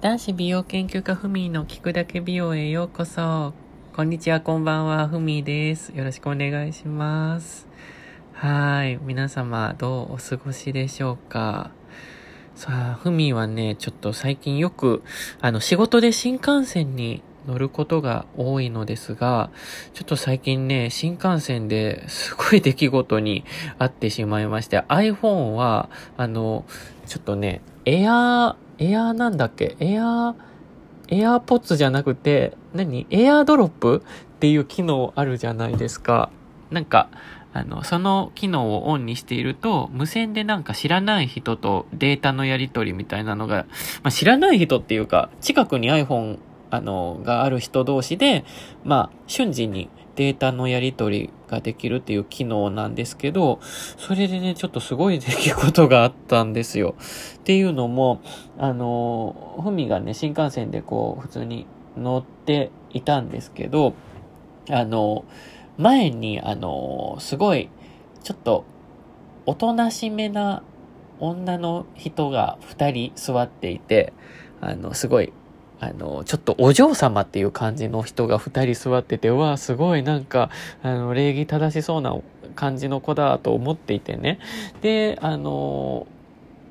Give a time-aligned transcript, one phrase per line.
[0.00, 3.52] 男子美容研究家ふみの聞くだけ美容へようこそ。
[3.94, 5.90] こんにちは、こんばんは、ふみです。
[5.94, 7.68] よろしくお願いします。
[8.32, 8.98] はい。
[9.02, 11.70] 皆様、どうお過ごしでしょうか？
[12.54, 15.02] さあ、ふみはね、ちょっと最近よく、
[15.42, 19.50] あの、仕事で新幹線に乗ることが多いのですが、
[19.92, 23.44] ちょっと最近ね、新幹線ですごい出来事に
[23.78, 26.64] あってしまいまして、iPhone は、あの、
[27.04, 29.76] ちょっとね、エアー、エアーなんだっけ？
[29.78, 30.34] エアー、
[31.08, 33.06] エアーポッツじゃなくて、何？
[33.10, 36.30] エアードロップっていう機能あるじゃないですか。
[36.70, 37.10] なんか、
[37.52, 43.66] あの、その機能をオンにしていると、無線でなんか知らない人とデータのやり取りみたいなのが、
[44.02, 46.38] まあ、知らない人っていうか、近くに iPhone、
[46.70, 48.44] あの、がある人同士で、
[48.84, 56.94] まあ、瞬時にデータのやり取りができるっていう機能なんですけど、それでね、ちょっとすごい出来事があったんですよ。
[57.36, 58.20] っていうのも、
[58.58, 61.64] あの、ふみがね、新幹線でこう、普通に
[61.96, 63.94] 乗っていたんですけど、
[64.68, 65.24] あの、
[65.78, 67.70] 前に、あの、すごい、
[68.22, 68.66] ちょっと、
[69.46, 70.62] おとなしめな
[71.18, 74.12] 女の人が二人座っていて、
[74.60, 75.32] あの、すごい
[75.80, 80.50] あの、ちょっとお嬢様っていう感じの人が二人座ってて、うわ、すごいなんか、
[80.82, 82.14] あの、礼儀正しそうな
[82.54, 84.38] 感じの子だと思っていてね。
[84.82, 86.06] で、あの、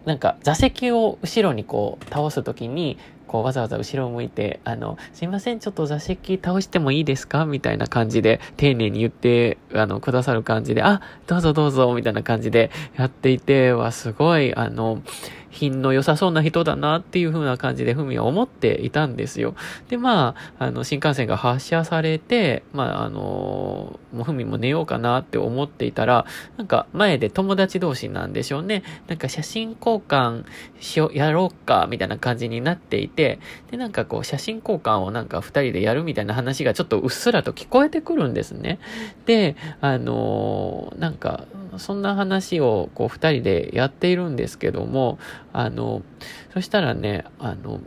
[0.06, 7.46] なんか座席を後ろにこう倒すときに、こうわざわざ後ろを向いて、あの、すいません、ちょっと座席倒してもいいですか？
[7.46, 15.04] みたいな感じで、丁寧に言って、あの、くださる感じで、あ、どうぞどうぞ、みたいな感じでやっていて、はすごい、あの、
[15.50, 19.56] 品の良さそうな人だなっていう風な感じでふみは思っていたんですよ。
[19.90, 26.26] で、まあ、あの、新幹線が発車されて、まあ、あの、もうふみも寝ようかなって思っていたら、
[26.58, 28.84] なんか前で友達同士なんでしょうね。
[29.08, 30.46] なんか写真交換
[30.80, 33.40] しよう、やろうか、みたいな感じになっていて、
[33.72, 38.80] で、なんかこう、写真交換をなんか二人でやるみたいな話がちょっとうっすらと聞こえてくるんですね。
[39.26, 41.46] で、あの、なんか、
[41.80, 45.18] そんな話をこう二人でやっているんですけども、
[45.54, 46.04] あの、
[46.54, 47.80] そしたらね、あの、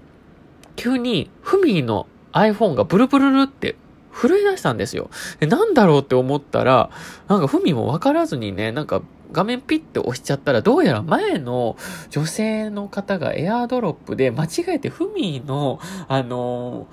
[0.76, 3.76] 急にフミーの iPhone がブルブルルって
[4.12, 5.10] 震え出したんですよ。
[5.40, 6.90] で、なんだろうって思ったら、
[7.28, 11.76] なんかフミもわからずにね、なんか画面ピッて押しちゃったら、どうやら前の
[12.10, 16.86] 女性の方がエアードロップで間違えてフミの、あの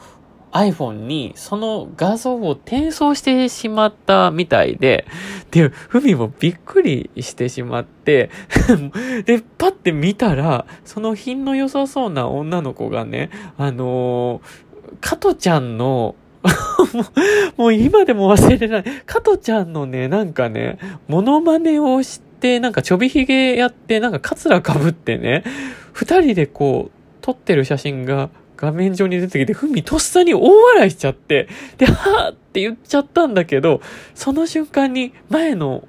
[0.52, 5.06] iPhone にその画像を転送してしまったみたいで、
[5.52, 8.30] で、ふみもびっくりしてしまって、
[9.26, 16.16] で、パッて見たら、その品の良さそうな女の子がね、あのー、加トちゃんの
[17.58, 18.84] もう今でも忘れない。
[19.06, 20.78] 加トちゃんのね、なんかね、
[21.08, 25.44] モノマネをして、なんかちょびひげやって、なんかカツラかぶってね、
[25.92, 31.48] 二人でこう、撮ってる写真が画面上に出てきて、ふみとっさに大笑いしちゃって、
[31.78, 33.80] で、はぁって言っちゃったんだけど、
[34.14, 35.88] その瞬間に前の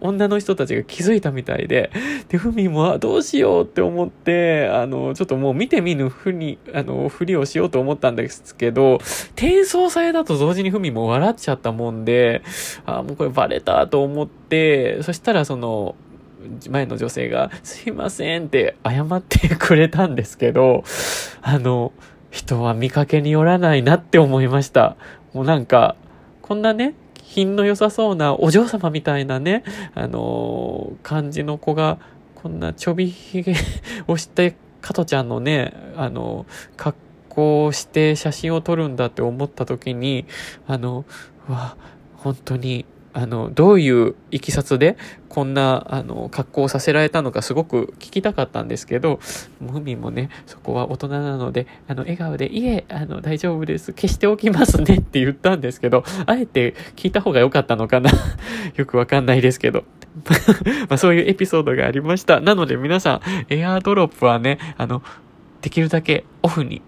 [0.00, 1.90] 女の人たちが気づいたみたいで、
[2.28, 9.00] で、ふみも、どうしようって思って、あの、ちょっともう見て見ぬふに、あの、ふりをしようと思ったんですけど、
[9.32, 12.42] 転送されたと同時にふみも笑っちゃったもんで、
[12.86, 15.96] あ、もうこれバレたと思って、そしたらその、
[16.68, 20.84] 前の女性が、すいませんって謝ってくれたんですけど、
[21.46, 21.92] あの、
[22.30, 24.96] 人は見かけによらないなって思いました。
[25.34, 25.94] もうなんか、
[26.40, 29.62] こんなね、品の良さそうなお嬢様みたいなね、
[29.94, 31.98] あのー、感じの子が、
[32.34, 33.54] こんなちょびひげ
[34.08, 40.24] をして、加トちゃんのね、あのー、格好をして写真を撮るんだって思った時に、
[40.66, 41.04] あの、
[41.46, 41.76] わ、
[42.16, 44.98] 本当にあの、どういういきさつで
[45.28, 49.20] こんな、あの、格好をさせられたのかすごく聞きたかったんですけど、
[49.60, 53.92] ムミもね、そこは大人なので、あの、笑顔で、いえ、あの、大丈夫です。
[53.92, 58.10] 消しておきますねって言ったんですけど、あえて聞いた方が良かったのかな
[58.74, 59.84] よくわかんないですけど。
[60.88, 62.40] まあ、そういうエピソードがありました。
[62.40, 65.02] なので皆さん、エアードロップはね、あの、
[65.62, 66.82] できるだけオフに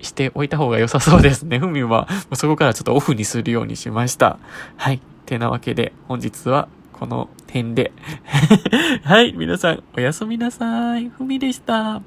[0.00, 1.58] しておいた方が良さそうですね。
[1.58, 4.38] ふみは、そこからちょっとオフにするようにしました。
[4.76, 5.00] はい。
[5.32, 7.92] てなわけで、本日はこの辺で。
[9.02, 11.08] はい、皆さんおやすみなさい。
[11.08, 12.02] ふみでした。